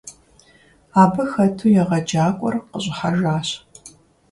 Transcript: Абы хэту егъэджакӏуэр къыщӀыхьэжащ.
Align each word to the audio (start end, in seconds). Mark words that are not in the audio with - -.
Абы 1.01 1.23
хэту 1.31 1.73
егъэджакӏуэр 1.81 2.55
къыщӀыхьэжащ. 2.69 3.49